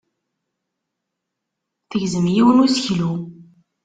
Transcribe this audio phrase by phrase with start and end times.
[1.89, 3.11] Tegzem yiwen n useklu.